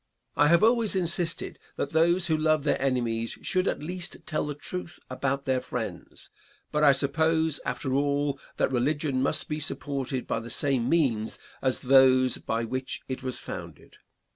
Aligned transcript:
I 0.35 0.47
have 0.47 0.63
always 0.63 0.95
insisted 0.95 1.59
that 1.75 1.91
those 1.91 2.25
who 2.25 2.35
love 2.35 2.63
their 2.63 2.81
enemies 2.81 3.37
should 3.43 3.67
at 3.67 3.83
least 3.83 4.17
tell 4.25 4.47
the 4.47 4.55
truth 4.55 4.97
about 5.11 5.45
their 5.45 5.61
friends, 5.61 6.31
but 6.71 6.83
I 6.83 6.91
suppose, 6.91 7.59
after 7.65 7.93
all, 7.93 8.39
that 8.57 8.71
religion 8.71 9.21
must 9.21 9.47
be 9.47 9.59
supported 9.59 10.25
by 10.25 10.39
the 10.39 10.49
same 10.49 10.89
means 10.89 11.37
as 11.61 11.81
those 11.81 12.39
by 12.39 12.63
which 12.63 13.03
it 13.07 13.21
was 13.21 13.37
founded. 13.37 13.97